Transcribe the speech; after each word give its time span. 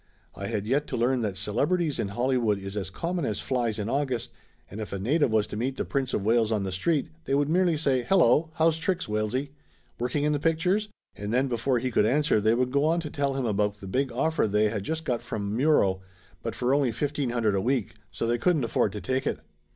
I 0.33 0.47
had 0.47 0.65
yet 0.65 0.87
to 0.87 0.97
learn 0.97 1.21
that 1.21 1.37
celebrities 1.37 1.99
in 1.99 2.07
Hollywood 2.07 2.57
is 2.57 2.75
as 2.75 2.89
common 2.89 3.23
as 3.23 3.39
flies 3.39 3.77
in 3.77 3.87
August, 3.87 4.31
and 4.71 4.81
if 4.81 4.91
a 4.91 4.97
native 4.97 5.29
was 5.29 5.45
to 5.45 5.55
meet 5.55 5.77
the 5.77 5.85
Prince 5.85 6.11
of 6.11 6.23
Wales 6.25 6.51
on 6.51 6.63
the 6.63 6.71
street 6.71 7.09
they 7.25 7.35
would 7.35 7.49
merely 7.49 7.77
say 7.77 8.01
"Hello, 8.01 8.49
how's 8.55 8.79
tricks, 8.79 9.05
Walesy? 9.07 9.51
Working 9.99 10.23
in 10.23 10.31
the 10.31 10.39
pictures?" 10.39 10.89
and 11.15 11.31
then 11.31 11.47
before 11.47 11.77
he 11.77 11.91
could 11.91 12.07
answer 12.07 12.41
they 12.41 12.55
would 12.55 12.71
go 12.71 12.83
on 12.85 12.99
to 13.01 13.11
tell 13.11 13.35
him 13.35 13.45
about 13.45 13.75
the 13.75 13.85
big 13.85 14.11
offer 14.11 14.47
they 14.47 14.69
had 14.69 14.81
just 14.83 15.03
got 15.05 15.21
from 15.21 15.55
Muro, 15.55 16.01
but 16.41 16.55
for 16.55 16.73
only 16.73 16.91
fifteen 16.91 17.29
hundred 17.29 17.53
a 17.53 17.61
week, 17.61 17.93
so 18.11 18.25
they 18.25 18.39
couldn't 18.39 18.63
afford 18.63 18.91
to 18.93 19.01
take 19.01 19.27
it. 19.27 19.39